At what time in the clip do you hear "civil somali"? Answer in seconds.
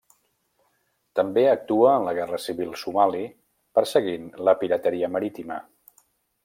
2.47-3.23